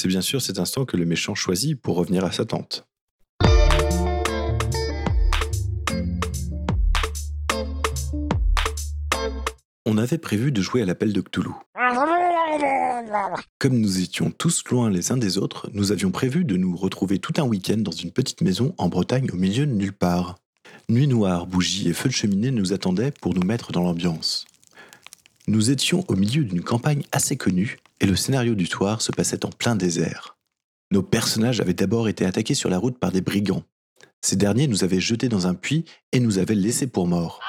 C'est 0.00 0.06
bien 0.06 0.20
sûr 0.20 0.40
cet 0.40 0.60
instant 0.60 0.84
que 0.84 0.96
le 0.96 1.04
méchant 1.04 1.34
choisit 1.34 1.76
pour 1.76 1.96
revenir 1.96 2.24
à 2.24 2.30
sa 2.30 2.44
tente. 2.44 2.86
On 9.84 9.98
avait 9.98 10.18
prévu 10.18 10.52
de 10.52 10.62
jouer 10.62 10.82
à 10.82 10.84
l'appel 10.84 11.12
de 11.12 11.20
Cthulhu. 11.20 11.50
Comme 13.58 13.80
nous 13.80 14.00
étions 14.00 14.30
tous 14.30 14.62
loin 14.70 14.88
les 14.88 15.10
uns 15.10 15.16
des 15.16 15.36
autres, 15.36 15.68
nous 15.72 15.90
avions 15.90 16.12
prévu 16.12 16.44
de 16.44 16.56
nous 16.56 16.76
retrouver 16.76 17.18
tout 17.18 17.32
un 17.38 17.44
week-end 17.44 17.78
dans 17.78 17.90
une 17.90 18.12
petite 18.12 18.42
maison 18.42 18.76
en 18.78 18.88
Bretagne 18.88 19.28
au 19.32 19.36
milieu 19.36 19.66
de 19.66 19.72
nulle 19.72 19.92
part. 19.92 20.36
Nuit 20.88 21.08
noire, 21.08 21.48
bougies 21.48 21.88
et 21.88 21.92
feux 21.92 22.08
de 22.08 22.14
cheminée 22.14 22.52
nous 22.52 22.72
attendaient 22.72 23.10
pour 23.10 23.34
nous 23.34 23.42
mettre 23.42 23.72
dans 23.72 23.82
l'ambiance. 23.82 24.46
Nous 25.48 25.72
étions 25.72 26.04
au 26.06 26.14
milieu 26.14 26.44
d'une 26.44 26.62
campagne 26.62 27.02
assez 27.10 27.36
connue 27.36 27.78
et 28.00 28.06
le 28.06 28.16
scénario 28.16 28.54
du 28.54 28.66
soir 28.66 29.02
se 29.02 29.12
passait 29.12 29.44
en 29.44 29.50
plein 29.50 29.76
désert. 29.76 30.36
Nos 30.90 31.02
personnages 31.02 31.60
avaient 31.60 31.74
d'abord 31.74 32.08
été 32.08 32.24
attaqués 32.24 32.54
sur 32.54 32.70
la 32.70 32.78
route 32.78 32.98
par 32.98 33.12
des 33.12 33.20
brigands. 33.20 33.64
Ces 34.20 34.36
derniers 34.36 34.66
nous 34.66 34.84
avaient 34.84 35.00
jetés 35.00 35.28
dans 35.28 35.46
un 35.46 35.54
puits 35.54 35.84
et 36.12 36.20
nous 36.20 36.38
avaient 36.38 36.54
laissés 36.54 36.86
pour 36.86 37.06
morts. 37.06 37.40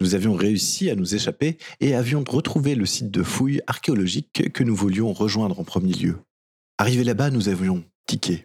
Nous 0.00 0.14
avions 0.14 0.34
réussi 0.34 0.90
à 0.90 0.94
nous 0.94 1.14
échapper 1.14 1.58
et 1.80 1.94
avions 1.94 2.22
retrouvé 2.26 2.74
le 2.76 2.86
site 2.86 3.10
de 3.10 3.22
fouilles 3.22 3.60
archéologiques 3.66 4.52
que 4.52 4.62
nous 4.62 4.76
voulions 4.76 5.12
rejoindre 5.12 5.58
en 5.58 5.64
premier 5.64 5.92
lieu. 5.92 6.18
Arrivés 6.78 7.04
là-bas, 7.04 7.30
nous 7.30 7.48
avions 7.48 7.84
tiqué. 8.06 8.44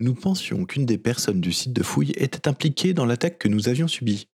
Nous 0.00 0.14
pensions 0.14 0.64
qu'une 0.66 0.86
des 0.86 0.98
personnes 0.98 1.40
du 1.40 1.52
site 1.52 1.72
de 1.72 1.82
fouilles 1.82 2.12
était 2.16 2.46
impliquée 2.46 2.92
dans 2.92 3.06
l'attaque 3.06 3.38
que 3.38 3.48
nous 3.48 3.68
avions 3.68 3.88
subie. 3.88 4.28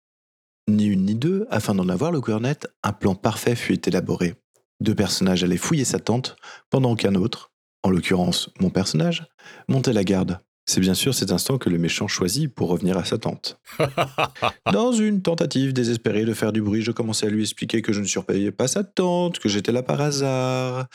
Ni 0.69 0.87
une 0.87 1.05
ni 1.05 1.15
deux, 1.15 1.47
afin 1.51 1.75
d'en 1.75 1.89
avoir 1.89 2.11
le 2.11 2.21
cœur 2.21 2.41
net, 2.41 2.67
un 2.83 2.93
plan 2.93 3.15
parfait 3.15 3.55
fut 3.55 3.87
élaboré. 3.87 4.35
Deux 4.83 4.97
personnages 4.97 5.45
allaient 5.45 5.59
fouiller 5.59 5.85
sa 5.85 6.01
tente, 6.01 6.35
pendant 6.69 6.97
qu'un 6.97 7.15
autre, 7.15 7.53
en 7.85 7.91
l'occurrence 7.91 8.51
mon 8.59 8.69
personnage, 8.69 9.25
montait 9.69 9.93
la 9.93 10.03
garde. 10.03 10.41
C'est 10.67 10.81
bien 10.81 10.95
sûr 10.95 11.15
cet 11.15 11.31
instant 11.31 11.57
que 11.57 11.71
le 11.71 11.79
méchant 11.79 12.09
choisit 12.09 12.53
pour 12.53 12.69
revenir 12.69 12.99
à 12.99 13.05
sa 13.05 13.17
tente. 13.17 13.61
Dans 14.73 14.91
une 14.91 15.23
tentative 15.23 15.73
désespérée 15.73 16.25
de 16.25 16.35
faire 16.35 16.53
du 16.53 16.63
bruit, 16.63 16.83
je 16.83 16.91
commençais 16.91 17.27
à 17.27 17.31
lui 17.31 17.43
expliquer 17.43 17.81
que 17.81 17.93
je 17.93 18.01
ne 18.01 18.07
surpayais 18.07 18.51
pas 18.51 18.67
sa 18.67 18.83
tente, 18.83 19.39
que 19.39 19.49
j'étais 19.49 19.71
là 19.71 19.85
par 19.85 20.01
hasard. 20.01 20.89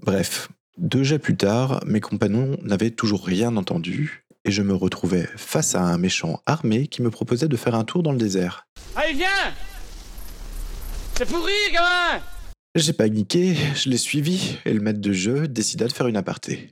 Bref, 0.00 0.48
deux 0.76 1.04
jets 1.04 1.20
plus 1.20 1.36
tard, 1.36 1.84
mes 1.86 2.00
compagnons 2.00 2.56
n'avaient 2.62 2.90
toujours 2.90 3.24
rien 3.24 3.56
entendu, 3.56 4.24
et 4.44 4.50
je 4.50 4.62
me 4.62 4.74
retrouvais 4.74 5.28
face 5.36 5.76
à 5.76 5.82
un 5.82 5.98
méchant 5.98 6.40
armé 6.46 6.88
qui 6.88 7.00
me 7.02 7.10
proposait 7.10 7.46
de 7.46 7.56
faire 7.56 7.76
un 7.76 7.84
tour 7.84 8.02
dans 8.02 8.10
le 8.10 8.18
désert. 8.18 8.66
Allez, 8.96 9.12
viens 9.12 9.54
C'est 11.14 11.28
pourri, 11.28 11.52
gamin 11.72 12.20
J'ai 12.74 12.94
paniqué, 12.94 13.54
je 13.74 13.90
l'ai 13.90 13.98
suivi, 13.98 14.56
et 14.64 14.72
le 14.72 14.80
maître 14.80 15.00
de 15.00 15.12
jeu 15.12 15.46
décida 15.46 15.86
de 15.86 15.92
faire 15.92 16.06
une 16.06 16.16
aparté. 16.16 16.70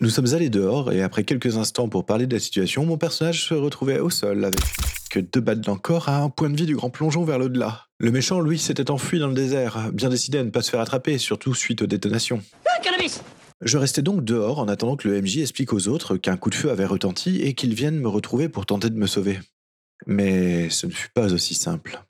Nous 0.00 0.10
sommes 0.10 0.34
allés 0.34 0.50
dehors, 0.50 0.90
et 0.90 1.00
après 1.00 1.22
quelques 1.22 1.56
instants 1.56 1.88
pour 1.88 2.04
parler 2.04 2.26
de 2.26 2.34
la 2.34 2.40
situation, 2.40 2.84
mon 2.84 2.98
personnage 2.98 3.44
se 3.44 3.54
retrouvait 3.54 4.00
au 4.00 4.10
sol 4.10 4.44
avec 4.44 4.58
que 5.10 5.20
deux 5.20 5.40
balles 5.40 5.60
d'encore 5.60 6.08
à 6.08 6.22
un 6.22 6.28
point 6.28 6.50
de 6.50 6.56
vie 6.56 6.66
du 6.66 6.74
grand 6.74 6.90
plongeon 6.90 7.22
vers 7.22 7.38
l'au-delà. 7.38 7.86
Le 7.98 8.10
méchant, 8.10 8.40
lui, 8.40 8.58
s'était 8.58 8.90
enfui 8.90 9.20
dans 9.20 9.28
le 9.28 9.34
désert, 9.34 9.92
bien 9.92 10.08
décidé 10.08 10.38
à 10.38 10.44
ne 10.44 10.50
pas 10.50 10.60
se 10.60 10.70
faire 10.70 10.80
attraper, 10.80 11.18
surtout 11.18 11.54
suite 11.54 11.82
aux 11.82 11.86
détonations. 11.86 12.42
Ah, 12.66 12.80
cannabis 12.82 13.22
Je 13.62 13.78
restais 13.78 14.02
donc 14.02 14.24
dehors 14.24 14.58
en 14.58 14.66
attendant 14.66 14.96
que 14.96 15.06
le 15.06 15.22
MJ 15.22 15.38
explique 15.38 15.72
aux 15.72 15.86
autres 15.86 16.16
qu'un 16.16 16.36
coup 16.36 16.50
de 16.50 16.56
feu 16.56 16.68
avait 16.70 16.84
retenti 16.84 17.42
et 17.42 17.54
qu'ils 17.54 17.74
viennent 17.74 18.00
me 18.00 18.08
retrouver 18.08 18.48
pour 18.48 18.66
tenter 18.66 18.90
de 18.90 18.98
me 18.98 19.06
sauver. 19.06 19.38
Mais 20.04 20.68
ce 20.68 20.86
ne 20.86 20.90
fut 20.90 21.10
pas 21.14 21.32
aussi 21.32 21.54
simple. 21.54 22.02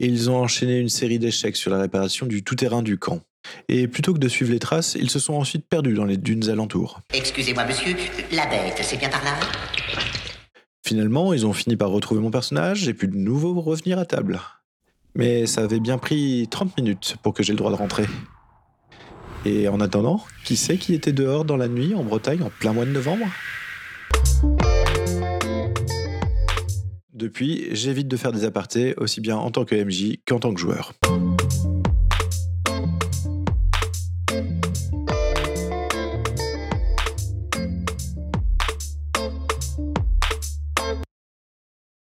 Ils 0.00 0.30
ont 0.30 0.36
enchaîné 0.36 0.78
une 0.78 0.88
série 0.88 1.18
d'échecs 1.18 1.56
sur 1.56 1.72
la 1.72 1.80
réparation 1.80 2.26
du 2.26 2.44
tout-terrain 2.44 2.82
du 2.82 2.98
camp. 2.98 3.20
Et 3.68 3.88
plutôt 3.88 4.14
que 4.14 4.20
de 4.20 4.28
suivre 4.28 4.52
les 4.52 4.60
traces, 4.60 4.94
ils 4.94 5.10
se 5.10 5.18
sont 5.18 5.34
ensuite 5.34 5.66
perdus 5.68 5.94
dans 5.94 6.04
les 6.04 6.16
dunes 6.16 6.48
alentours. 6.48 7.00
Excusez-moi, 7.12 7.64
monsieur, 7.64 7.96
la 8.30 8.46
bête, 8.46 8.78
c'est 8.80 8.96
bien 8.96 9.08
par 9.08 9.24
là? 9.24 9.32
Finalement, 10.86 11.32
ils 11.32 11.46
ont 11.46 11.52
fini 11.52 11.76
par 11.76 11.90
retrouver 11.90 12.20
mon 12.20 12.30
personnage 12.30 12.88
et 12.88 12.94
pu 12.94 13.08
de 13.08 13.16
nouveau 13.16 13.60
revenir 13.60 13.98
à 13.98 14.04
table. 14.04 14.40
Mais 15.16 15.46
ça 15.46 15.62
avait 15.62 15.80
bien 15.80 15.98
pris 15.98 16.46
30 16.48 16.76
minutes 16.76 17.16
pour 17.24 17.34
que 17.34 17.42
j'ai 17.42 17.52
le 17.52 17.58
droit 17.58 17.72
de 17.72 17.76
rentrer. 17.76 18.06
Et 19.44 19.66
en 19.66 19.80
attendant, 19.80 20.24
qui 20.44 20.56
sait 20.56 20.76
qui 20.76 20.94
était 20.94 21.12
dehors 21.12 21.44
dans 21.44 21.56
la 21.56 21.66
nuit 21.66 21.96
en 21.96 22.04
Bretagne 22.04 22.42
en 22.42 22.50
plein 22.50 22.72
mois 22.72 22.84
de 22.84 22.92
novembre? 22.92 23.26
Depuis, 27.18 27.66
j'évite 27.72 28.06
de 28.06 28.16
faire 28.16 28.30
des 28.30 28.44
apartés 28.44 28.94
aussi 28.96 29.20
bien 29.20 29.36
en 29.36 29.50
tant 29.50 29.64
que 29.64 29.74
MJ 29.74 30.18
qu'en 30.24 30.38
tant 30.38 30.54
que 30.54 30.60
joueur. 30.60 30.92